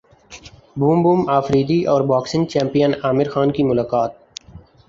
boom 0.75 1.03
boom 1.03 1.29
Afridi 1.29 1.79
اور 1.85 2.01
boxing 2.01 2.45
champion 2.47 2.91
Aamir 3.03 3.27
Khan 3.29 3.51
کی 3.51 3.63
ملاقات 3.63 4.11